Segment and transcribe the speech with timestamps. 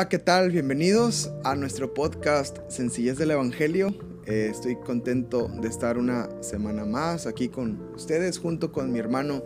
[0.00, 0.50] Hola, ¿qué tal?
[0.50, 3.94] Bienvenidos a nuestro podcast Sencillez del Evangelio.
[4.24, 9.42] Eh, estoy contento de estar una semana más aquí con ustedes junto con mi hermano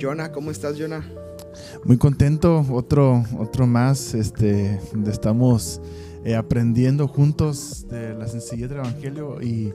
[0.00, 0.30] Jonah.
[0.30, 1.04] ¿Cómo estás, Jonah?
[1.82, 5.80] Muy contento, otro, otro más, este, donde estamos
[6.24, 9.74] eh, aprendiendo juntos de la sencillez del Evangelio y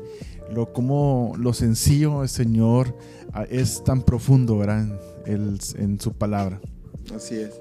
[0.49, 2.97] lo como lo sencillo el Señor
[3.33, 4.87] ah, es tan profundo, ¿verdad?
[5.25, 6.61] En, en su palabra.
[7.13, 7.59] Así es.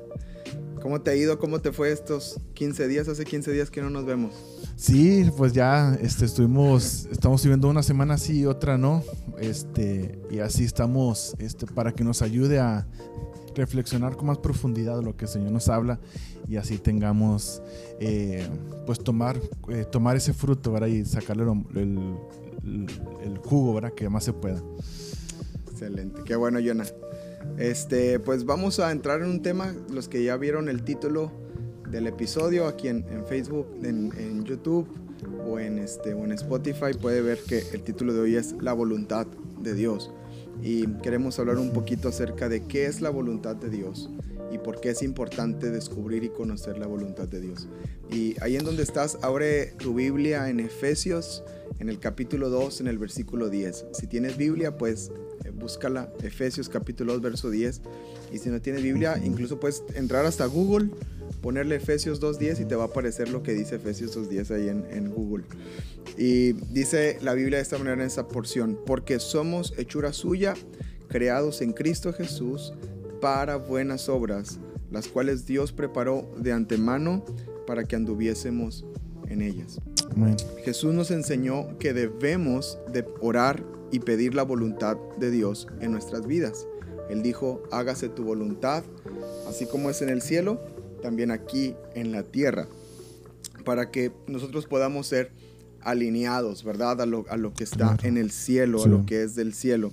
[0.83, 1.39] ¿Cómo te ha ido?
[1.39, 3.07] ¿Cómo te fue estos 15 días?
[3.07, 4.35] Hace 15 días que no nos vemos.
[4.75, 9.05] Sí, pues ya este, estuvimos, estamos viviendo una semana sí y otra no.
[9.39, 12.89] Este, y así estamos este, para que nos ayude a
[13.55, 16.01] reflexionar con más profundidad de lo que el Señor nos habla
[16.49, 17.63] y así tengamos,
[18.01, 18.45] eh,
[18.85, 20.89] pues tomar, eh, tomar ese fruto ¿verdad?
[20.89, 22.17] y sacarle el,
[23.23, 23.93] el, jugo ¿verdad?
[23.93, 24.61] que más se pueda.
[25.71, 26.87] Excelente, qué bueno, Jonah.
[27.59, 31.31] Este, pues vamos a entrar en un tema, los que ya vieron el título
[31.91, 34.89] del episodio aquí en, Facebook, en, YouTube
[35.47, 38.73] o en, este, o en Spotify, puede ver que el título de hoy es La
[38.73, 39.27] voluntad
[39.61, 40.11] de Dios.
[40.63, 44.11] Y queremos hablar un poquito acerca de qué es la voluntad de Dios
[44.53, 47.69] y por qué es importante descubrir y conocer la voluntad de Dios.
[48.11, 51.43] Y ahí en donde estás, abre tu Biblia en Efesios,
[51.79, 53.87] en el capítulo 2, en el versículo 10.
[53.93, 55.11] Si tienes Biblia, pues
[55.63, 57.81] búscala, Efesios capítulo 2, verso 10.
[58.33, 60.91] Y si no tienes Biblia, incluso puedes entrar hasta Google,
[61.41, 64.85] ponerle Efesios 2.10 y te va a aparecer lo que dice Efesios 2.10 ahí en,
[64.91, 65.45] en Google.
[66.19, 70.55] Y dice la Biblia de esta manera en esa porción, porque somos hechura suya,
[71.09, 72.75] creados en Cristo Jesús
[73.21, 74.59] para buenas obras,
[74.91, 77.25] las cuales Dios preparó de antemano
[77.67, 78.85] para que anduviésemos
[79.29, 79.81] en ellas.
[80.65, 86.27] Jesús nos enseñó que debemos de orar y pedir la voluntad de Dios en nuestras
[86.27, 86.67] vidas.
[87.09, 88.83] Él dijo, hágase tu voluntad,
[89.47, 90.61] así como es en el cielo,
[91.03, 92.67] también aquí en la tierra,
[93.65, 95.31] para que nosotros podamos ser
[95.83, 97.01] alineados, ¿verdad?
[97.03, 99.93] A lo, que está en el cielo, a lo que es del cielo.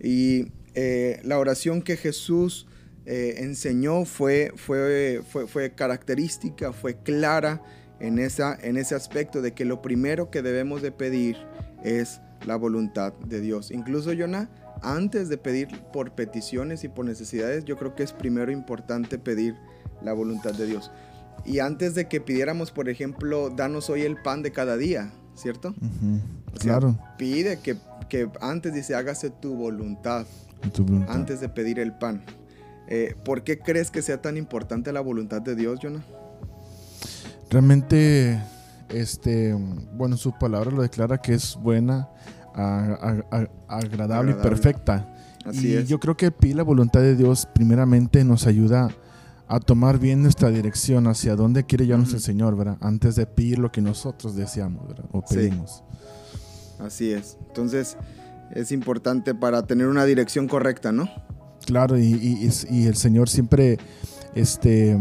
[0.00, 2.66] Y eh, la oración que Jesús
[3.04, 7.62] eh, enseñó fue, fue, fue, fue, característica, fue clara
[8.00, 11.36] en, esa, en ese aspecto de que lo primero que debemos de pedir
[11.84, 13.70] es la voluntad de Dios.
[13.70, 14.48] Incluso, Jonah,
[14.82, 19.56] antes de pedir por peticiones y por necesidades, yo creo que es primero importante pedir
[20.02, 20.90] la voluntad de Dios.
[21.44, 25.74] Y antes de que pidiéramos, por ejemplo, danos hoy el pan de cada día, ¿cierto?
[26.58, 26.98] claro.
[27.18, 27.76] Pide que,
[28.08, 30.26] que, antes dice, hágase tu voluntad,
[31.08, 32.22] antes de pedir el pan.
[32.88, 36.04] Eh, ¿Por qué crees que sea tan importante la voluntad de Dios, Jonah?
[37.50, 38.40] Realmente,
[38.88, 39.54] este,
[39.94, 42.08] bueno, su palabra lo declara que es buena,
[43.68, 45.14] agradable, y perfecta.
[45.52, 48.88] y yo creo que la voluntad de Dios primeramente nos ayuda
[49.48, 52.78] a tomar bien nuestra dirección hacia dónde quiere llevarnos el Señor, ¿verdad?
[52.80, 55.06] Antes de pedir lo que nosotros deseamos, ¿verdad?
[55.12, 55.84] O pedimos.
[56.80, 57.38] Así es.
[57.48, 57.96] Entonces,
[58.52, 61.08] es importante para tener una dirección correcta, ¿no?
[61.64, 63.78] Claro, y, y el Señor siempre
[64.36, 64.98] este,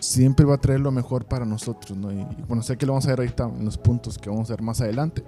[0.00, 2.10] siempre va a traer lo mejor para nosotros, ¿no?
[2.10, 4.54] Y, bueno, sé que lo vamos a ver ahorita en los puntos que vamos a
[4.54, 5.22] ver más adelante.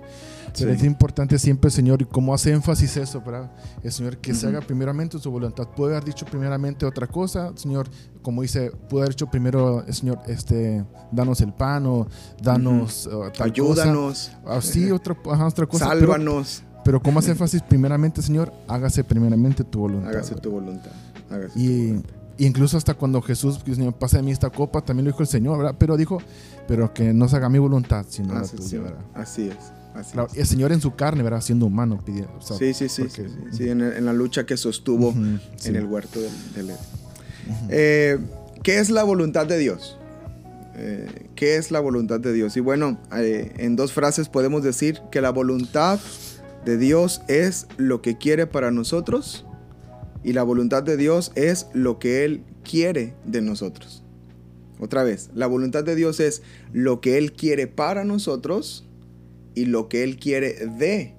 [0.59, 3.53] Pero es importante siempre, Señor, y como hace énfasis eso, ¿verdad?
[3.83, 5.69] El Señor, que se haga primeramente su voluntad.
[5.77, 7.87] Puede haber dicho primeramente otra cosa, Señor,
[8.23, 10.83] como dice, puede haber dicho primero, el Señor, este,
[11.13, 12.09] danos el pan o
[12.43, 14.33] danos uh Ayúdanos.
[14.47, 15.85] Así, otra, otra cosa.
[15.85, 16.65] Sálvanos.
[16.83, 20.11] Pero, como hace énfasis primeramente, Señor, hágase primeramente tu voluntad.
[20.13, 20.93] Hágase tu voluntad.
[21.31, 25.05] Hágase y, tu voluntad incluso hasta cuando Jesús, Señor, pasa de mí esta copa, también
[25.05, 25.77] lo dijo el Señor, ¿verdad?
[25.79, 26.23] Pero dijo,
[26.67, 29.05] pero que no se haga mi voluntad, sino la tuya, ¿verdad?
[29.15, 29.57] Así es.
[29.95, 31.41] Así El Señor en su carne, ¿verdad?
[31.41, 32.41] Siendo humano, pidiendo.
[32.41, 33.05] sí, sí, sí.
[33.51, 36.21] sí, en, la lucha que sostuvo en el huerto
[36.55, 36.73] del,
[37.69, 38.19] eh,
[38.63, 39.99] ¿Qué es la voluntad de Dios?
[40.77, 42.57] Eh, ¿Qué es la voluntad de Dios?
[42.57, 45.99] Y bueno, eh, en dos frases podemos decir que la voluntad
[46.65, 49.47] de Dios es lo que quiere para nosotros
[50.23, 54.05] y la voluntad de Dios es lo que Él quiere de nosotros.
[54.79, 58.89] Otra vez, la voluntad de Dios es lo que Él quiere para nosotros
[59.55, 61.15] y lo que Él quiere de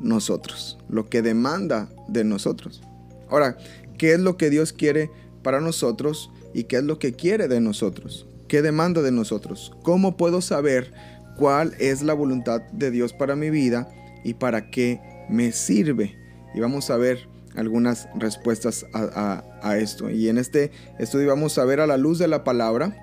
[0.00, 2.82] nosotros, lo que demanda de nosotros.
[3.28, 3.56] Ahora,
[3.98, 5.10] ¿qué es lo que Dios quiere
[5.42, 8.26] para nosotros y qué es lo que quiere de nosotros?
[8.48, 9.72] ¿Qué demanda de nosotros?
[9.82, 10.92] ¿Cómo puedo saber
[11.36, 13.88] cuál es la voluntad de Dios para mi vida
[14.24, 16.16] y para qué me sirve?
[16.54, 20.10] Y vamos a ver algunas respuestas a, esto.
[20.10, 22.96] Y en este estudio vamos a ver a la luz de la palabra.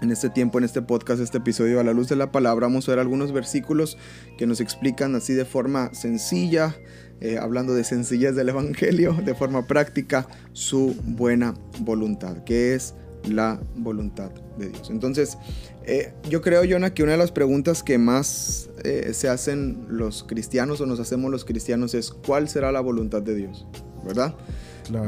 [0.00, 2.88] En este tiempo, en este podcast, este episodio, a la luz de la palabra, vamos
[2.88, 3.96] a ver algunos versículos
[4.36, 6.74] que nos explican así de forma sencilla,
[7.20, 12.94] eh, hablando de sencillez del Evangelio, de forma práctica, su buena voluntad, que es
[13.28, 14.90] la voluntad de Dios.
[14.90, 15.38] Entonces,
[15.84, 20.24] eh, yo creo, Jonah, que una de las preguntas que más eh, se hacen los
[20.24, 23.66] cristianos o nos hacemos los cristianos es ¿cuál será la voluntad de Dios?
[24.04, 24.34] ¿Verdad?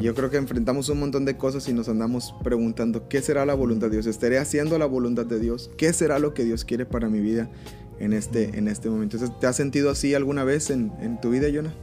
[0.00, 3.54] Yo creo que enfrentamos un montón de cosas y nos andamos preguntando ¿qué será la
[3.54, 4.06] voluntad de Dios?
[4.06, 5.70] ¿Estaré haciendo la voluntad de Dios?
[5.76, 7.50] ¿Qué será lo que Dios quiere para mi vida
[7.98, 9.18] en este, en este momento?
[9.40, 11.74] ¿Te has sentido así alguna vez en, en tu vida, Jonah?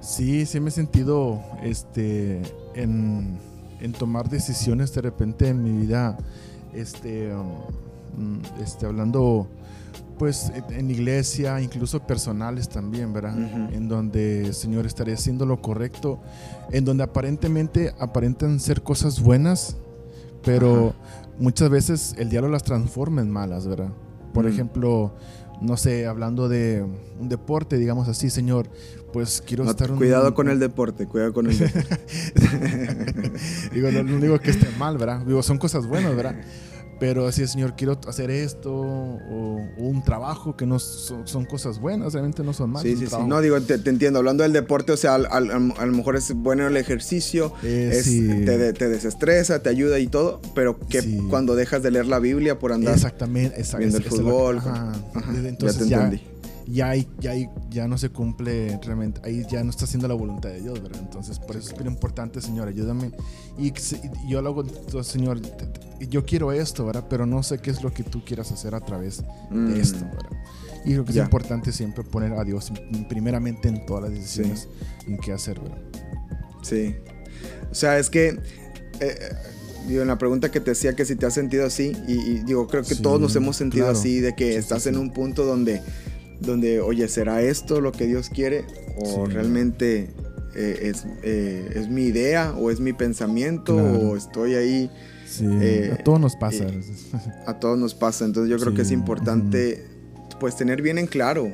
[0.00, 2.40] Sí, sí me he sentido este,
[2.74, 3.38] en
[3.82, 6.16] en tomar decisiones de repente en mi vida,
[6.72, 9.48] este, um, este, hablando
[10.18, 13.36] pues en iglesia, incluso personales también, ¿verdad?
[13.72, 16.20] En donde Señor estaría haciendo lo correcto,
[16.70, 19.76] en donde aparentemente aparentan ser cosas buenas,
[20.44, 20.94] pero
[21.40, 23.90] muchas veces el diablo las transforma en malas, ¿verdad?
[24.32, 25.12] Por ejemplo,
[25.60, 26.86] no sé, hablando de
[27.18, 28.68] un deporte, digamos así, Señor,
[29.12, 29.90] pues quiero estar...
[29.90, 31.98] Cuidado con el deporte, cuidado con el deporte.
[33.72, 35.20] digo, no, digo que esté mal, ¿verdad?
[35.26, 36.36] Digo, son cosas buenas, ¿verdad?
[37.02, 42.44] Pero así, Señor, quiero hacer esto, o, un trabajo que no son, cosas buenas, realmente
[42.44, 42.84] no son malas.
[42.84, 43.16] Sí, sí, sí.
[43.26, 44.20] No, digo, te, entiendo.
[44.20, 49.64] Hablando del deporte, o sea, a lo mejor es bueno el ejercicio, eh, te, desestresa,
[49.64, 53.60] te ayuda y todo, pero que cuando dejas de leer la Biblia por andar Exactamente,
[53.78, 54.58] viendo el fútbol.
[54.58, 54.92] ajá,
[55.44, 56.31] Entonces, ya te entendí ya,
[56.66, 56.92] ya,
[57.70, 61.00] ya no se cumple realmente, ahí ya no está haciendo la voluntad de Dios, ¿verdad?
[61.00, 63.10] Entonces, por eso es bien importante, Señor, ayúdame.
[63.58, 63.72] Y
[64.28, 65.40] yo lo hago, Señor,
[66.00, 67.06] yo quiero esto, ¿verdad?
[67.08, 69.18] Pero no sé qué es lo que tú quieras hacer a través
[69.50, 69.80] de mm.
[69.80, 70.38] esto, ¿verdad?
[70.84, 72.72] Y creo que es importante siempre poner a Dios
[73.08, 74.68] primeramente en todas las decisiones
[75.06, 75.78] en qué hacer, ¿verdad?
[76.62, 76.94] Sí.
[77.70, 78.38] O sea, es que...
[79.00, 79.32] Eh,
[79.86, 82.66] digo, en la pregunta que te decía que si te has sentido así, y, digo,
[82.68, 85.82] creo que todos nos hemos sentido así, de que estás en un punto donde
[86.42, 88.64] donde, oye, ¿será esto lo que Dios quiere?
[88.96, 90.10] ¿O realmente
[90.54, 94.90] eh, es, eh, es, mi idea o es mi pensamiento o estoy ahí?
[95.26, 96.66] Sí, eh, a todos nos pasa.
[97.46, 99.84] a todos nos pasa, entonces yo creo que es importante
[100.38, 101.52] pues tener bien en claro,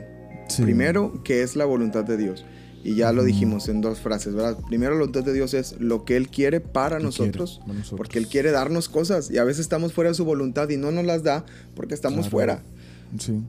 [0.56, 2.44] primero, qué es la voluntad de Dios.
[2.84, 4.56] Y ya lo dijimos en dos frases, ¿verdad?
[4.68, 7.60] Primero, la voluntad de Dios es lo que Él quiere para nosotros,
[7.96, 10.90] porque Él quiere darnos cosas y a veces estamos fuera de su voluntad y no
[10.90, 11.44] nos las da
[11.74, 12.62] porque estamos fuera.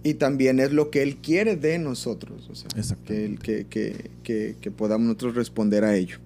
[0.04, 2.70] Y también es lo que Él quiere de nosotros, o sea,
[3.06, 6.18] que, que, que, podamos nosotros responder a ello.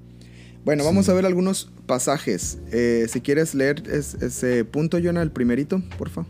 [0.65, 2.59] Bueno, vamos a ver algunos pasajes.
[2.71, 6.29] Eh, si quieres leer ese punto, Jonah, el primerito, por favor.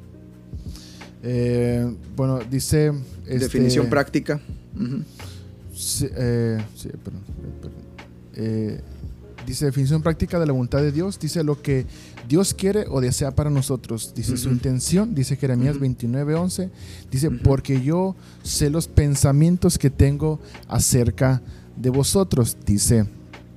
[1.24, 2.92] Eh, bueno, dice...
[3.26, 4.42] Este, Definición práctica.
[5.74, 7.22] sí, eh, sí, perdón,
[7.62, 8.93] perdón
[9.46, 11.86] dice definición práctica de la voluntad de Dios, dice lo que
[12.28, 16.70] Dios quiere o desea para nosotros, dice su intención, dice Jeremías 29:11,
[17.12, 21.42] dice, porque yo sé los pensamientos que tengo acerca
[21.76, 23.06] de vosotros, dice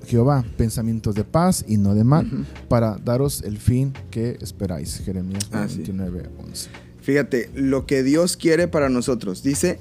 [0.06, 4.98] Jehová, pensamientos de paz y no de mal, para daros el fin que esperáis.
[5.04, 6.68] Jeremías 29:11.
[6.72, 9.78] Ah, Fíjate, lo que Dios quiere para nosotros, dice,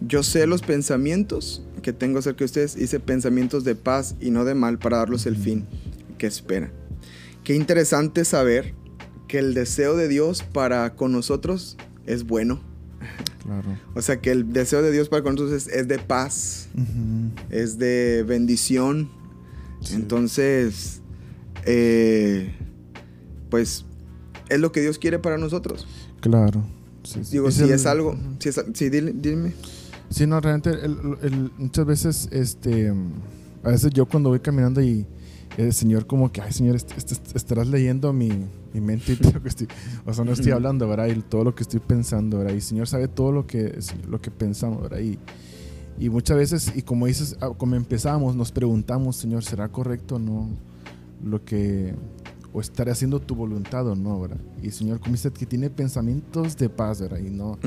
[0.00, 4.44] yo sé los pensamientos que tengo acerca de ustedes, dice pensamientos de paz y no
[4.44, 5.66] de mal para darlos el fin
[6.18, 6.72] que espera.
[7.44, 8.74] Qué interesante saber
[9.28, 12.60] que el deseo de Dios para con nosotros es bueno.
[13.44, 13.78] Claro.
[13.94, 16.70] O sea, que el deseo de Dios para con nosotros es, de paz,
[17.50, 19.08] es de bendición.
[19.92, 21.02] Entonces,
[21.66, 22.52] eh,
[23.48, 23.84] pues
[24.48, 25.86] es lo que Dios quiere para nosotros.
[26.20, 26.64] Claro.
[27.30, 29.54] Digo, si es algo, si es, sí, dime.
[30.16, 30.70] Sí, no, realmente
[31.58, 32.90] muchas veces, este,
[33.62, 35.06] a veces yo cuando voy caminando y
[35.58, 38.30] el Señor como que, ay Señor, estarás leyendo mi,
[38.72, 39.68] mi mente y todo lo que estoy,
[40.06, 41.08] o sea, no estoy hablando, ¿verdad?
[41.08, 42.54] Y todo lo que estoy pensando, ¿verdad?
[42.54, 45.00] Y el Señor sabe todo lo que, lo que pensamos, ¿verdad?
[45.00, 45.18] Y,
[45.98, 50.18] y muchas veces, y como dices, ah, como empezamos, nos preguntamos, Señor, ¿será correcto o
[50.18, 50.48] no
[51.22, 51.94] lo que,
[52.54, 54.40] o estaré haciendo tu voluntad o no, ¿verdad?
[54.62, 57.18] Y el Señor, como dice, que tiene pensamientos de paz, ¿verdad?
[57.18, 57.58] Y no,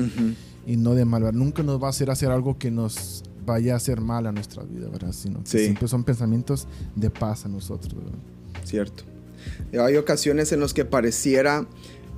[0.66, 1.30] y no de mal.
[1.32, 4.62] Nunca nos va a hacer hacer algo que nos vaya a hacer mal a nuestra
[4.62, 5.12] vida, ¿verdad?
[5.12, 8.18] Sino siempre son pensamientos de paz a nosotros, ¿verdad?
[8.64, 9.04] Cierto.
[9.78, 11.66] Hay ocasiones en las que pareciera,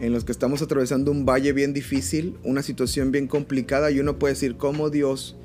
[0.00, 4.18] en los que estamos atravesando un valle bien difícil, una situación bien complicada, y uno
[4.18, 5.36] puede decir, ¿cómo Dios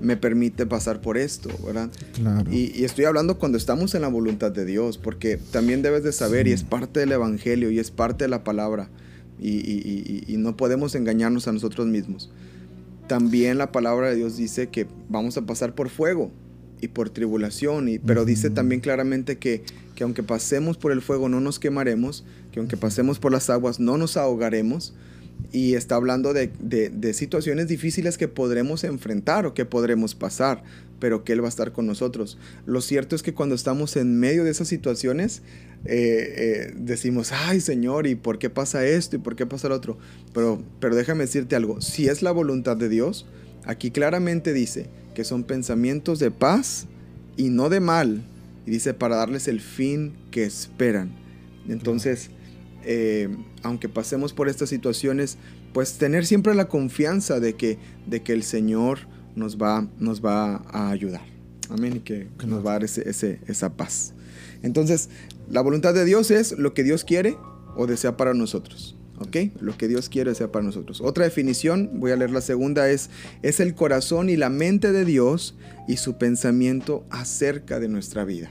[0.00, 1.90] me permite pasar por esto, ¿verdad?
[2.14, 2.50] Claro.
[2.52, 6.46] Y, estoy hablando cuando estamos en la voluntad de Dios, porque también debes de saber,
[6.46, 8.88] y es parte del Evangelio, y es parte de la palabra,
[9.40, 12.30] y, no podemos engañarnos a nosotros mismos.
[13.06, 16.30] También la palabra de Dios dice que vamos a pasar por fuego
[16.80, 19.62] y por tribulación, y, pero dice también claramente que,
[19.94, 23.80] que aunque pasemos por el fuego no nos quemaremos, que aunque pasemos por las aguas
[23.80, 24.94] no nos ahogaremos,
[25.52, 26.50] y está hablando de,
[27.14, 30.62] situaciones difíciles que podremos enfrentar o que podremos pasar,
[31.00, 32.38] pero que Él va a estar con nosotros.
[32.66, 35.42] Lo cierto es que cuando estamos en medio de esas situaciones,
[35.84, 39.16] eh, eh, decimos, ay Señor, ¿y por qué pasa esto?
[39.16, 39.96] ¿Y por qué pasa lo otro?
[40.34, 43.26] Pero, pero déjame decirte algo, si es la voluntad de Dios,
[43.64, 46.86] aquí claramente dice que son pensamientos de paz
[47.36, 48.22] y no de mal,
[48.66, 51.12] y dice para darles el fin que esperan.
[51.68, 52.30] Entonces,
[52.84, 53.28] eh,
[53.62, 55.38] aunque pasemos por estas situaciones,
[55.72, 59.00] pues tener siempre la confianza de que, de que el Señor
[59.34, 61.22] nos va, nos va a ayudar.
[61.70, 61.96] Amén.
[61.96, 64.14] Y que, nos va a dar ese, esa paz.
[64.62, 65.10] Entonces,
[65.50, 67.36] la voluntad de Dios es lo que Dios quiere
[67.76, 68.96] o desea para nosotros.
[69.20, 69.36] ¿Ok?
[69.60, 71.00] Lo que Dios quiere desea para nosotros.
[71.00, 73.10] Otra definición, voy a leer la segunda, es,
[73.42, 75.56] es el corazón y la mente de Dios
[75.88, 78.48] y su pensamiento acerca de nuestra vida.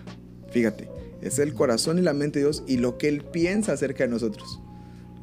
[0.52, 0.90] Fíjate,
[1.22, 4.10] es el corazón y la mente de Dios y lo que Él piensa acerca de
[4.10, 4.62] nosotros.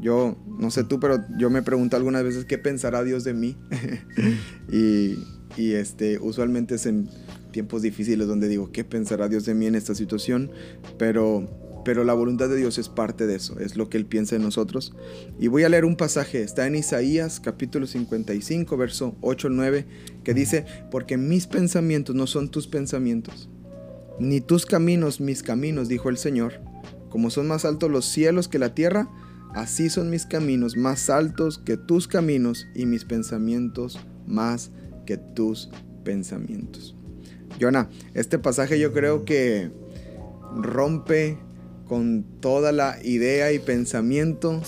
[0.00, 3.56] Yo, no sé tú, pero yo me pregunto algunas veces qué pensará Dios de mí.
[4.72, 7.08] y, este, usualmente es en
[7.52, 10.50] tiempos difíciles donde digo, ¿qué pensará Dios de mí en esta situación?
[10.98, 11.48] Pero,
[11.84, 14.42] pero la voluntad de Dios es parte de eso, es lo que Él piensa en
[14.42, 14.94] nosotros.
[15.38, 19.86] Y voy a leer un pasaje, está en Isaías capítulo 55, verso 8 9,
[20.24, 23.48] que dice, porque mis pensamientos no son tus pensamientos
[24.18, 26.61] ni tus caminos mis caminos, dijo el Señor.
[27.09, 29.09] Como son más altos los cielos que la tierra,
[29.54, 34.71] así son mis caminos más altos que tus caminos y mis pensamientos más
[35.06, 35.71] que tus
[36.04, 36.97] pensamientos.
[37.61, 39.71] Jonah, este pasaje yo creo que
[40.56, 41.38] rompe
[41.87, 44.62] con toda la idea y pensamiento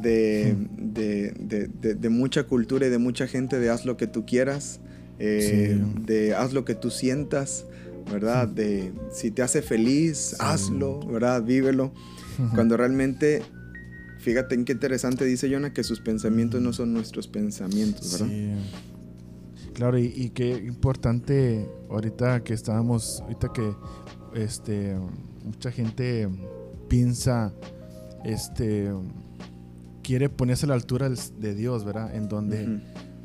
[0.00, 4.80] de, de, mucha cultura y de mucha gente de haz lo que tú quieras,
[5.18, 7.66] eh, de haz lo que tú sientas,
[8.10, 8.48] ¿verdad?
[8.48, 11.42] De si te hace feliz, hazlo, ¿verdad?
[11.42, 11.92] Vívelo.
[12.54, 13.42] Cuando realmente,
[14.18, 18.28] fíjate en qué interesante dice Jonah que sus pensamientos no son nuestros pensamientos, ¿verdad?
[18.28, 18.52] Sí.
[19.74, 23.74] Claro, y, qué importante ahorita que estábamos, ahorita que
[24.34, 24.96] este,
[25.44, 26.28] mucha gente
[26.88, 27.54] piensa,
[28.24, 28.90] este,
[30.02, 32.14] quiere ponerse a la altura de Dios, ¿verdad?
[32.14, 32.82] En donde,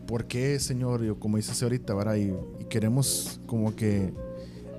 [0.07, 1.03] ¿por qué, Señor?
[1.03, 2.15] Yo, como dices ahorita, ¿verdad?
[2.15, 2.31] y
[2.69, 4.13] queremos como que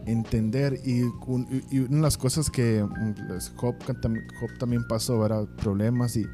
[0.07, 3.77] entender y, una de las cosas que mm, pues, Job,
[4.59, 6.27] también pasó, era problemas y,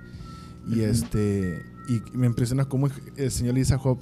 [0.69, 3.99] y este y me impresiona cómo el Señor le dice a Job,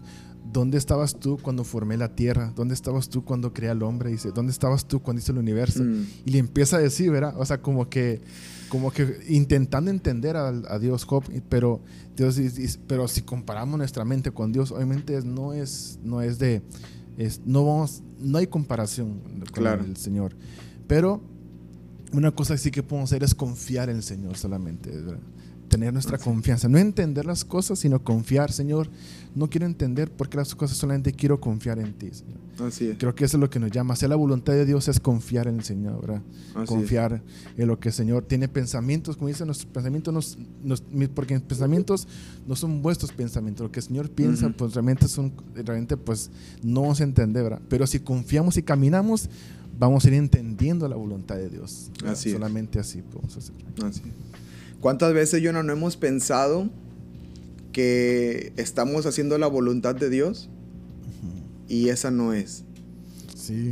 [0.52, 2.52] ¿dónde estabas tú cuando formé la tierra?
[2.54, 4.10] ¿Dónde estabas tú cuando creé al hombre?
[4.10, 5.82] Dice, ¿dónde estabas tú cuando hice el universo?
[5.82, 6.06] Mm.
[6.26, 7.34] Y le empieza a decir, ¿verdad?
[7.38, 8.20] O sea, como que,
[8.68, 11.80] como que intentando entender a, a Dios, Job, pero,
[12.16, 12.38] Dios,
[12.86, 16.62] pero si comparamos nuestra mente con Dios, obviamente no es, no es de
[17.44, 19.20] no, vamos, no hay comparación
[19.52, 20.34] con el Señor.
[20.86, 21.22] Pero
[22.12, 24.90] una cosa sí que podemos hacer es confiar en el Señor solamente
[25.70, 26.68] tener nuestra confianza.
[26.68, 28.90] No entender las cosas, sino confiar, Señor.
[29.34, 32.38] No quiero entender por qué las cosas, solamente quiero confiar en ti, Señor.
[32.66, 33.94] Así Creo que eso es lo que nos llama.
[33.94, 36.22] Hacer la voluntad de Dios es confiar en el Señor, ¿verdad?
[36.66, 37.22] confiar
[37.56, 40.82] en lo que el Señor tiene pensamientos, como dicen nuestros pensamientos, nos,
[41.14, 42.06] porque pensamientos
[42.46, 43.64] no son vuestros pensamientos.
[43.64, 46.30] Lo que el Señor piensa, pues realmente son, realmente pues
[46.62, 47.62] no se entiende, ¿verdad?
[47.68, 49.30] Pero si confiamos y caminamos,
[49.78, 51.90] vamos a ir entendiendo la voluntad de Dios.
[52.04, 53.54] Así Solamente así podemos hacer.
[53.82, 54.02] Así
[54.80, 56.70] ¿Cuántas veces, yo no hemos pensado
[57.72, 60.48] que estamos haciendo la voluntad de Dios
[61.68, 62.64] y esa no es?
[63.36, 63.70] Sí.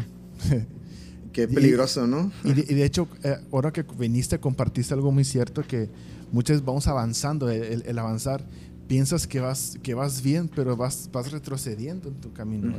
[1.33, 2.33] Qué peligroso, ¿no?
[2.45, 5.89] Y de, hecho, eh, ahora que viniste, compartiste algo muy cierto, que
[6.33, 8.45] muchas veces vamos avanzando, el, avanzar,
[8.89, 12.77] piensas que vas, que vas bien, pero vas, vas retrocediendo en tu camino.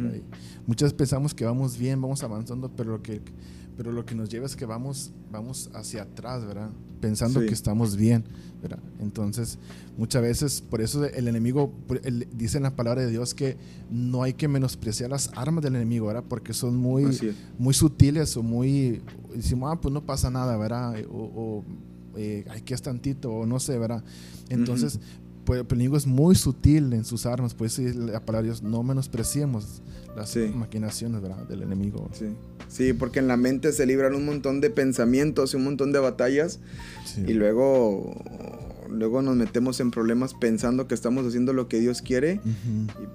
[0.67, 3.21] Muchas veces pensamos que vamos bien, vamos avanzando, pero lo que
[3.79, 6.69] pero lo que nos lleva es que vamos, vamos hacia atrás, ¿verdad?
[6.99, 8.23] Pensando que estamos bien,
[8.61, 8.79] ¿verdad?
[8.99, 9.57] Entonces,
[9.97, 11.73] muchas veces, por eso el enemigo,
[12.35, 13.57] dice en la palabra de Dios que
[13.89, 16.23] no hay que menospreciar las armas del enemigo, ¿verdad?
[16.27, 17.17] Porque son muy,
[17.57, 19.01] muy sutiles o muy,
[19.33, 20.95] decimos, ah, pues no pasa nada, ¿verdad?
[21.09, 21.63] O,
[22.17, 24.03] eh, aquí es tantito, o no sé, ¿verdad?
[24.49, 24.99] Entonces,
[25.49, 28.61] pues, el enemigo es muy sutil en sus armas, por eso la palabra de Dios,
[28.61, 29.81] no menospreciemos
[30.15, 31.47] las maquinaciones ¿verdad?
[31.47, 32.07] del enemigo.
[32.13, 32.27] Sí.
[32.67, 35.97] Sí, porque en la mente se libran un montón de pensamientos y un montón de
[35.97, 36.59] batallas.
[37.25, 38.23] Y luego,
[38.91, 42.41] luego nos metemos en problemas pensando que estamos haciendo lo que Dios quiere.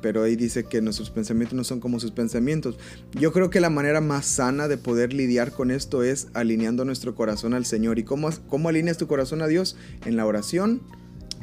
[0.02, 2.78] Pero ahí dice que nuestros pensamientos no son como sus pensamientos.
[3.12, 7.14] Yo creo que la manera más sana de poder lidiar con esto es alineando nuestro
[7.14, 8.00] corazón al Señor.
[8.00, 9.76] ¿Y cómo, cómo alineas tu corazón a Dios?
[10.04, 10.80] En la oración,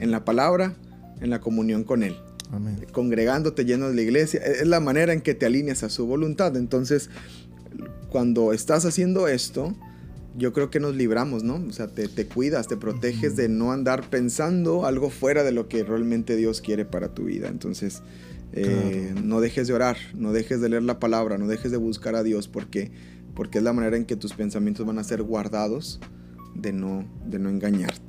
[0.01, 0.75] en la palabra,
[1.21, 2.17] en la comunión con Él.
[2.91, 4.41] Congregándote lleno de la iglesia.
[4.41, 6.57] Es la manera en que te alineas a su voluntad.
[6.57, 7.09] Entonces,
[8.09, 9.73] cuando estás haciendo esto,
[10.35, 11.63] yo creo que nos libramos, ¿no?
[11.67, 15.83] O sea, te, cuidas, te proteges de no andar pensando algo fuera de lo que
[15.83, 17.47] realmente Dios quiere para tu vida.
[17.47, 18.01] Entonces,
[18.51, 22.15] eh, no dejes de orar, no dejes de leer la palabra, no dejes de buscar
[22.15, 22.91] a Dios porque,
[23.33, 25.99] porque es la manera en que tus pensamientos van a ser guardados
[26.55, 28.00] de no, de no engañarte.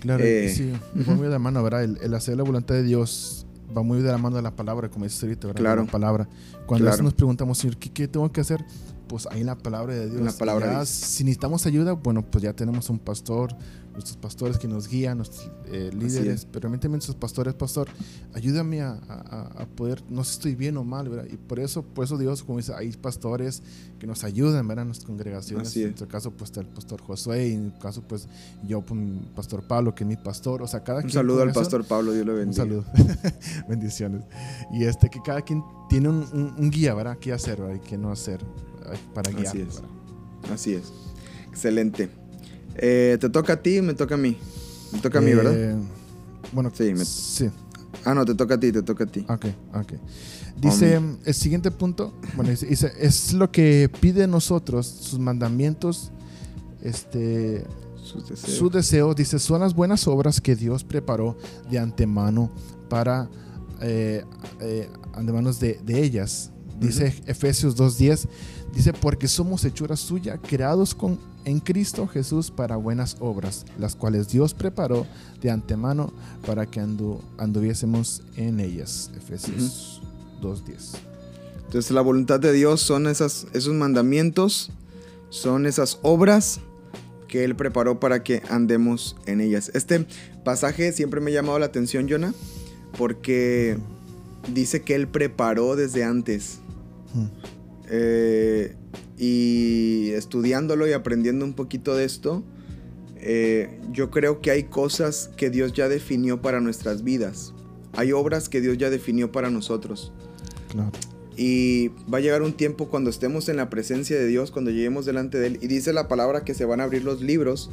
[0.00, 0.72] Claro, eh, sí,
[1.08, 1.84] va muy de la mano, ¿verdad?
[1.84, 5.04] El, hacer la voluntad de Dios va muy de la mano de la palabra, como
[5.04, 5.60] dices ahorita, ¿verdad?
[5.60, 5.84] Claro.
[5.84, 6.28] La palabra.
[6.66, 8.64] Cuando nos preguntamos, Señor, ¿qué, ¿qué, tengo que hacer?
[9.10, 10.22] Pues ahí en la palabra de Dios.
[10.22, 13.56] la palabra Si necesitamos ayuda, bueno, pues ya tenemos un pastor,
[13.92, 17.88] nuestros pastores que nos guían, nuestros eh, líderes, pero realmente nuestros pastores, pastor,
[18.34, 21.26] ayúdame a, a, poder, no sé si estoy bien o mal, ¿verdad?
[21.28, 23.64] Y por eso, por eso Dios, como dice, hay pastores
[23.98, 24.82] que nos ayudan, ¿verdad?
[24.82, 25.76] En nuestras congregaciones.
[25.76, 28.28] En nuestro caso, pues está el pastor Josué, y en mi caso, pues
[28.64, 29.00] yo, pues,
[29.34, 32.24] pastor Pablo, que es mi pastor, o sea, cada Un saludo al pastor Pablo, Dios
[32.24, 32.62] lo bendiga.
[32.62, 32.84] Un saludo,
[33.68, 34.22] bendiciones.
[34.72, 37.18] Y este, que cada quien tiene un, un, guía, ¿verdad?
[37.18, 37.74] ¿Qué hacer, ¿verdad?
[37.74, 38.40] Y qué no hacer
[39.14, 39.48] para guiar.
[39.48, 39.82] Así es.
[40.52, 40.92] Así es.
[41.48, 42.10] Excelente.
[42.76, 44.36] Eh, ¿Te toca a ti me toca a mí?
[44.92, 45.54] Me toca a mí, ¿verdad?
[45.54, 45.76] Eh,
[46.52, 47.50] bueno, sí, sí.
[48.04, 49.24] Ah, no, te toca a ti, te toca a ti.
[49.28, 49.92] Ok, ok.
[50.60, 56.10] Dice, el siguiente punto, bueno, dice, es lo que pide nosotros, sus mandamientos,
[56.82, 57.64] este,
[58.02, 58.56] sus deseos.
[58.56, 61.36] Su deseo, dice, son las buenas obras que Dios preparó
[61.70, 62.50] de antemano
[62.88, 63.28] para,
[63.80, 64.24] eh,
[64.60, 66.50] eh antemanos de, de ellas.
[66.78, 68.26] Dice Efesios 2.10,
[68.74, 74.28] dice, porque somos hechura suya, creados con, en Cristo Jesús para buenas obras, las cuales
[74.28, 75.06] Dios preparó
[75.40, 76.12] de antemano
[76.46, 79.10] para que anduviésemos en ellas.
[79.16, 80.02] Efesios
[80.40, 80.98] 2.10.
[81.66, 84.70] Entonces la voluntad de Dios son esas, esos mandamientos,
[85.28, 86.60] son esas obras
[87.28, 89.70] que Él preparó para que andemos en ellas.
[89.72, 90.04] Este
[90.44, 92.34] pasaje siempre me ha llamado la atención, Jonah,
[92.98, 93.78] porque
[94.52, 96.58] dice que Él preparó desde antes
[97.90, 98.76] eh,
[99.18, 102.44] y estudiándolo y aprendiendo un poquito de esto,
[103.16, 107.52] eh, yo creo que hay cosas que Dios ya definió para nuestras vidas.
[107.92, 110.12] Hay obras que Dios ya definió para nosotros.
[111.36, 115.04] Y va a llegar un tiempo cuando estemos en la presencia de Dios, cuando lleguemos
[115.04, 117.70] delante de Él, y dice la palabra que se van a abrir los libros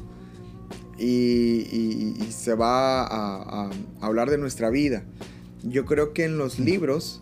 [0.97, 3.69] y, se va a, a,
[4.01, 5.03] hablar de nuestra vida.
[5.63, 7.21] Yo creo que en los libros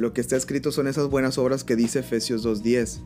[0.00, 3.00] lo que está escrito son esas buenas obras que dice Efesios 2.10.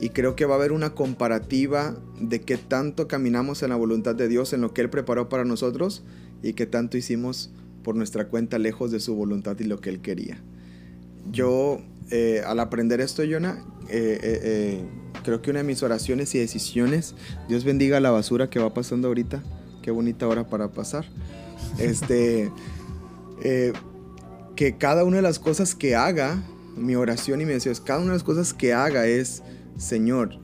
[0.00, 4.14] Y creo que va a haber una comparativa de qué tanto caminamos en la voluntad
[4.14, 6.02] de Dios, en lo que Él preparó para nosotros,
[6.42, 7.50] y qué tanto hicimos
[7.82, 10.38] por nuestra cuenta lejos de su voluntad y lo que Él quería.
[11.32, 11.80] Yo,
[12.10, 14.84] eh, al aprender esto, Jonah, eh, eh,
[15.24, 17.14] creo que una de mis oraciones y decisiones,
[17.48, 19.42] Dios bendiga la basura que va pasando ahorita,
[19.82, 21.06] qué bonita hora para pasar.
[21.78, 22.50] Este,
[24.60, 26.42] que cada una de las cosas que haga,
[26.76, 29.42] mi oración y mi deseo es, cada una de las cosas que haga es,
[29.78, 30.38] Señor,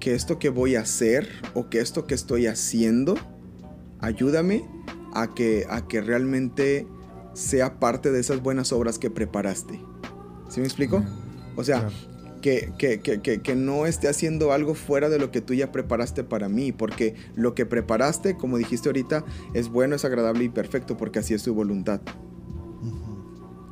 [0.00, 3.14] que esto que voy a hacer o que esto que estoy haciendo,
[4.00, 4.64] ayúdame
[5.14, 6.88] a que, a que realmente
[7.32, 9.80] sea parte de esas buenas obras que preparaste.
[10.48, 11.04] ¿Sí me explico?
[11.54, 11.88] O sea,
[12.42, 16.24] que, que, que, que, no esté haciendo algo fuera de lo que tú ya preparaste
[16.24, 20.96] para mí, porque lo que preparaste, como dijiste ahorita, es bueno, es agradable y perfecto,
[20.96, 22.00] porque así es tu voluntad.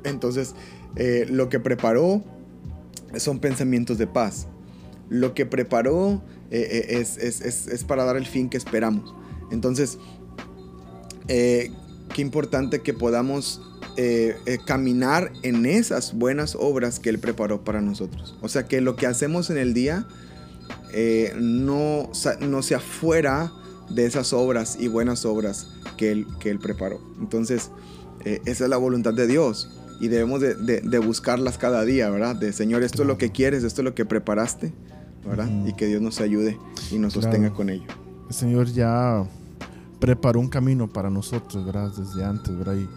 [0.09, 0.55] Entonces,
[0.97, 2.23] eh, lo que preparó
[3.17, 4.47] son pensamientos de paz.
[5.09, 9.15] Lo que preparó eh, eh, es, para dar el fin que esperamos.
[9.51, 9.99] Entonces,
[11.27, 11.73] qué
[12.17, 13.63] importante que podamos
[14.67, 18.37] caminar en esas buenas obras que Él preparó para nosotros.
[18.41, 20.07] O sea, que lo que hacemos en el día
[21.37, 23.53] no, no sea fuera
[23.91, 27.01] de esas obras y buenas obras que Él, que él preparó.
[27.19, 27.71] Entonces,
[28.25, 32.37] esa es la voluntad de Dios y debemos de, buscarlas cada día, ¿verdad?
[32.37, 34.73] De Señor, esto es lo que quieres, esto es lo que preparaste,
[35.27, 35.49] ¿verdad?
[35.67, 36.59] Y que Dios nos ayude
[36.91, 37.87] y nos sostenga con ello.
[38.29, 39.25] El Señor ya
[39.99, 41.93] preparó un camino para nosotros, ¿verdad?
[41.97, 42.77] Desde antes, ¿verdad?
[42.77, 42.89] Y,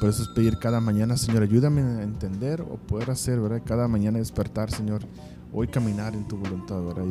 [0.00, 3.60] por eso es pedir cada mañana, Señor, ayúdame a entender o poder hacer, ¿verdad?
[3.64, 5.02] Cada mañana despertar, Señor,
[5.52, 7.04] hoy caminar en tu voluntad, ¿verdad?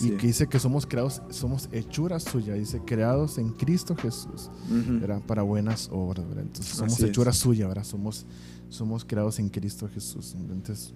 [0.00, 5.20] Y, que dice que somos creados, somos hechuras suyas, dice, creados en Cristo Jesús, ¿verdad?
[5.26, 6.44] Para buenas obras, ¿verdad?
[6.44, 7.84] Entonces somos hechuras suyas, ¿verdad?
[7.84, 8.26] Somos
[8.68, 10.34] somos creados en Cristo Jesús.
[10.38, 10.92] Entonces,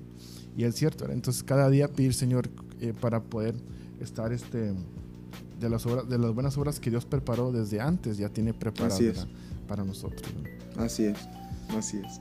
[0.56, 2.48] y es cierto, entonces cada día pedir, Señor,
[2.80, 3.54] eh, para poder
[4.00, 4.72] estar este,
[5.60, 9.26] de, las obras, de las buenas obras que Dios preparó desde antes, ya tiene preparadas
[9.66, 10.22] para, nosotros.
[10.76, 11.18] Así es,
[11.76, 12.20] así es.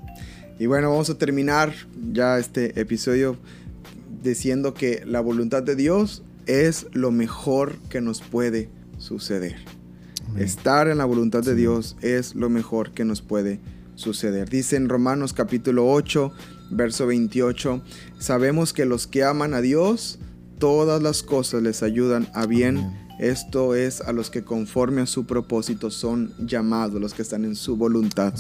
[0.60, 1.74] Y bueno, vamos a terminar
[2.14, 3.36] ya este episodio
[4.24, 9.58] diciendo que la voluntad de Dios es lo mejor que nos puede suceder.
[10.38, 14.49] Estar en la voluntad de Dios es lo mejor que nos puede suceder suceder.
[14.49, 16.32] Dice en Romanos capítulo 8,
[16.71, 17.82] verso 28,
[18.19, 20.19] sabemos que los que aman a Dios,
[20.60, 25.25] todas las cosas les ayudan a bien Esto es a los que conforme a su
[25.25, 28.34] propósito son llamados, los que están en su voluntad.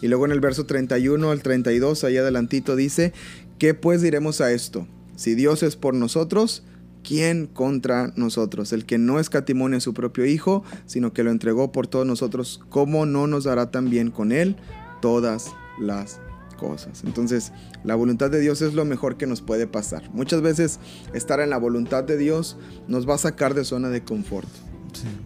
[0.00, 3.12] Y luego en el verso 31 al 32, ahí adelantito dice,
[3.58, 4.86] ¿qué pues diremos a esto?
[5.16, 6.62] Si Dios es por nosotros,
[7.02, 8.72] ¿quién contra nosotros?
[8.72, 12.60] El que no escatimone a su propio Hijo, sino que lo entregó por todos nosotros,
[12.68, 14.54] ¿cómo no nos dará también con él
[15.00, 16.20] todas las
[16.58, 17.02] cosas.
[17.04, 17.52] Entonces,
[17.84, 20.10] la voluntad de Dios es lo mejor que nos puede pasar.
[20.12, 20.80] Muchas veces
[21.14, 22.58] estar en la voluntad de Dios
[22.88, 24.48] nos va a sacar de zona de confort.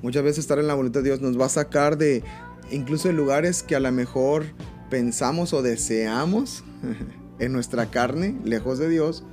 [0.03, 2.23] Muchas veces estar en la voluntad de Dios nos va a sacar de
[2.71, 4.45] incluso de lugares que a lo mejor
[4.91, 6.65] pensamos o deseamos
[7.39, 9.25] en nuestra carne, lejos de Dios,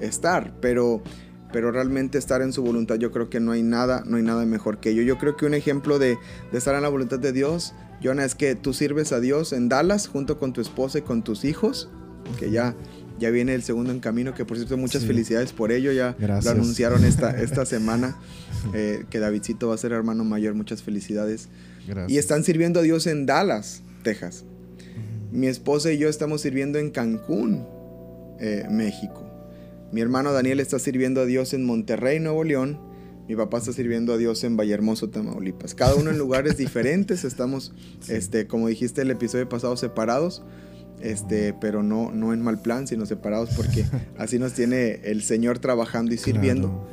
[0.00, 1.02] estar, pero
[1.50, 4.44] pero realmente estar en su voluntad yo creo que no hay nada, no hay nada
[4.44, 5.02] mejor que ello.
[5.02, 6.18] Yo creo que un ejemplo de,
[6.52, 9.68] de estar en la voluntad de Dios Jonah, es que tú sirves a Dios en
[9.68, 11.88] Dallas junto con tu esposa y con tus hijos,
[12.38, 12.74] que ya,
[13.18, 16.50] ya viene el segundo en camino, que por cierto muchas felicidades por ello, ya lo
[16.50, 18.16] anunciaron esta, esta semana,
[18.74, 21.48] eh, que Davidcito va a ser hermano mayor, muchas felicidades.
[22.06, 24.44] Y están sirviendo a Dios en Dallas, Texas.
[25.32, 27.66] Mi esposa y yo estamos sirviendo en Cancún,
[28.40, 29.24] eh, México.
[29.90, 32.78] Mi hermano Daniel está sirviendo a Dios en Monterrey, Nuevo León.
[33.28, 35.74] Mi papá está sirviendo a Dios en Vallehermoso, Tamaulipas.
[35.74, 37.24] Cada uno en lugares diferentes.
[37.24, 37.74] Estamos,
[38.08, 40.42] este, como dijiste el episodio pasado, separados.
[41.02, 43.84] Este, pero no, no en mal plan, sino separados porque
[44.18, 46.88] así nos tiene el Señor trabajando y sirviendo.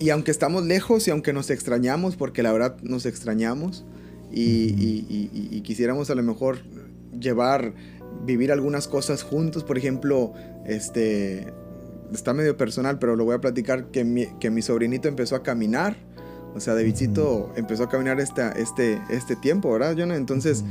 [0.00, 3.84] Y aunque estamos lejos y aunque nos extrañamos, porque la verdad nos extrañamos
[4.32, 6.58] y, quisiéramos a lo mejor
[7.18, 7.72] llevar,
[8.24, 10.34] vivir algunas cosas juntos, por ejemplo,
[10.66, 11.52] este,
[12.12, 15.42] está medio personal, pero lo voy a platicar, que mi, que mi sobrinito empezó a
[15.42, 15.96] caminar.
[16.54, 20.16] O sea, Davidcito empezó a caminar este, este, este tiempo, ¿verdad, Jonah?
[20.16, 20.64] Entonces,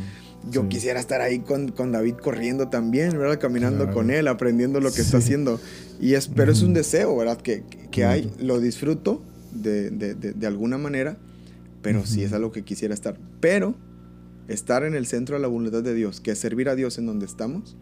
[0.50, 3.40] yo quisiera estar ahí con, con, David corriendo también, ¿verdad?
[3.40, 5.60] Caminando con él, aprendiendo lo que está haciendo.
[6.00, 7.40] Y es, pero es un deseo, ¿verdad?
[7.40, 9.22] Que, que hay, lo disfruto
[9.52, 11.18] de, de, de, alguna manera,
[11.82, 13.18] pero sí es algo que quisiera estar.
[13.40, 13.76] Pero
[14.48, 17.06] estar en el centro de la voluntad de Dios, que es servir a Dios en
[17.06, 17.76] donde estamos,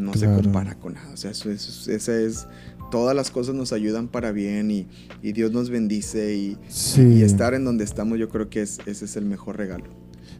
[0.00, 1.12] no se compara con nada.
[1.12, 2.46] O sea, eso, eso, esa es
[2.90, 4.86] todas las cosas nos ayudan para bien y,
[5.32, 6.58] Dios nos bendice y,
[7.22, 9.84] estar en donde estamos yo creo que es, ese es el mejor regalo.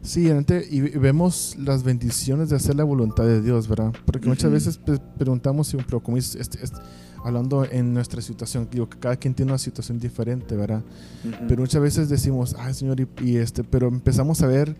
[0.01, 0.31] Sí,
[0.71, 3.93] y vemos las bendiciones de hacer la voluntad de Dios, ¿verdad?
[4.05, 4.79] Porque muchas veces
[5.17, 6.77] preguntamos, pero como este, este,
[7.23, 10.83] hablando en nuestra situación, digo que cada quien tiene una situación diferente, ¿verdad?
[11.47, 14.75] Pero muchas veces decimos, ay Señor, y, este, pero empezamos a ver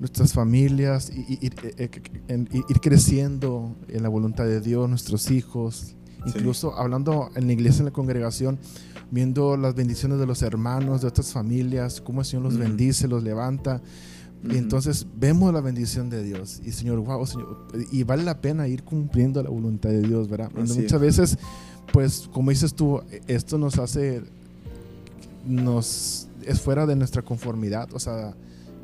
[0.00, 1.90] nuestras familias, y, ir, eh,
[2.28, 5.94] eh, ir creciendo en la voluntad de Dios, nuestros hijos,
[6.26, 8.58] Incluso hablando en la iglesia, en la congregación,
[9.10, 13.22] viendo las bendiciones de los hermanos, de otras familias, cómo el Señor los bendice, los
[13.22, 13.82] levanta.
[14.42, 16.60] Y entonces vemos la bendición de Dios.
[16.64, 17.66] Y Señor, wow, Señor.
[17.90, 20.50] Y vale la pena ir cumpliendo la voluntad de Dios, ¿verdad?
[20.54, 21.38] muchas veces,
[21.92, 24.22] pues, como dices tú, esto nos hace,
[25.46, 27.88] nos, es fuera de nuestra conformidad.
[27.92, 28.34] O sea,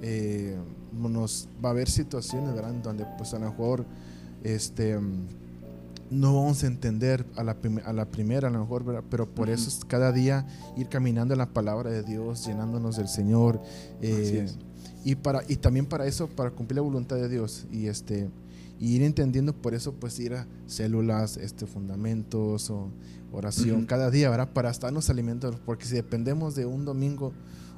[0.02, 0.56] eh,
[0.96, 2.74] nos va a haber situaciones, ¿verdad?
[2.82, 3.84] Donde, pues, a lo mejor,
[4.42, 4.98] este
[6.10, 9.68] no vamos a entender a la, a la primera, a lo mejor, pero por eso
[9.68, 13.60] es cada día ir caminando en la palabra de Dios, llenándonos del Señor.
[14.00, 14.46] Eh,
[15.04, 17.66] y, para, y también para eso, para cumplir la voluntad de Dios.
[17.72, 18.28] Y este
[18.78, 22.90] ir entendiendo por eso pues ir a células, este fundamentos o
[23.32, 24.50] oración cada día, ¿verdad?
[24.52, 27.32] Para estarnos alimentando, porque si dependemos de un domingo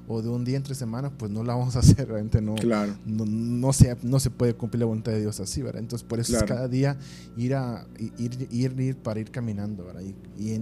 [0.08, 2.96] o de un día entre semana, pues no la vamos a hacer, realmente no, claro.
[3.04, 5.82] no, no, se, no se puede cumplir la voluntad de Dios así, ¿verdad?
[5.82, 6.96] Entonces por eso es cada día
[7.36, 10.02] ir, a, ir, ir, ir para ir caminando, ¿verdad?
[10.02, 10.14] Y,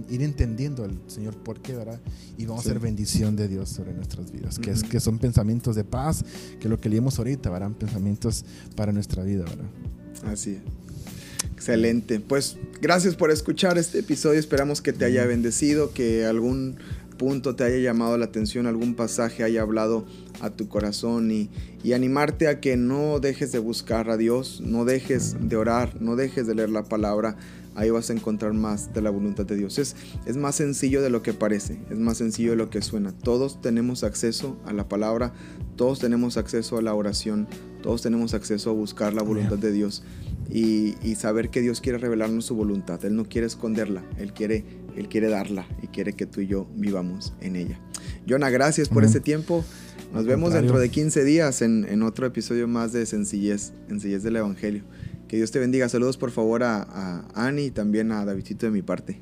[0.09, 1.99] ir entendiendo al Señor por qué, ¿verdad?
[2.37, 5.75] Y vamos a hacer bendición de Dios sobre nuestras vidas, que, es, que son pensamientos
[5.75, 6.25] de paz,
[6.59, 7.71] que lo que leímos ahorita, ¿verdad?
[7.71, 8.43] Pensamientos
[8.75, 9.69] para nuestra vida, ¿verdad?
[10.25, 10.59] Así
[11.57, 12.19] Excelente.
[12.19, 14.39] Pues gracias por escuchar este episodio.
[14.39, 16.77] Esperamos que te haya bendecido, que algún
[17.17, 20.05] punto te haya llamado la atención, algún pasaje haya hablado
[20.41, 21.49] a tu corazón y,
[21.93, 26.45] animarte a que no dejes de buscar a Dios, no dejes de orar, no dejes
[26.45, 27.37] de leer la palabra.
[27.75, 29.79] Ahí vas a encontrar más de la voluntad de Dios.
[29.79, 33.13] Es, es más sencillo de lo que parece, es más sencillo de lo que suena.
[33.13, 35.31] Todos tenemos acceso a la palabra,
[35.77, 37.47] todos tenemos acceso a la oración,
[37.81, 40.03] todos tenemos acceso a buscar la voluntad de Dios
[40.49, 43.03] y, y saber que Dios quiere revelarnos su voluntad.
[43.05, 44.65] Él no quiere esconderla, Él quiere
[44.97, 47.79] él quiere darla y quiere que tú y yo vivamos en ella.
[48.27, 49.63] Jonah, gracias por este tiempo.
[50.13, 54.83] Nos vemos dentro de 15 días en, otro episodio más de Sencillez, Sencillez del Evangelio.
[55.27, 55.87] Que Dios te bendiga.
[55.89, 59.19] Saludos por favor a, a Ani y también a Davidito de mi parte.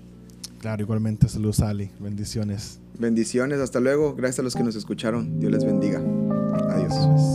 [0.60, 1.92] Claro, igualmente saludos Ali.
[2.00, 2.80] Bendiciones.
[2.98, 3.60] Bendiciones.
[3.60, 4.16] Hasta luego.
[4.16, 5.40] Gracias a los que nos escucharon.
[5.40, 6.02] Dios les bendiga.
[6.70, 7.35] Adiós.